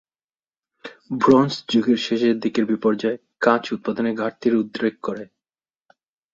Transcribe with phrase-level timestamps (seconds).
[1.15, 5.23] Bronze যুগের শেষের দিকের বিপর্যয় কাচ উৎপাদনে ঘাটতির উদ্রেক করে।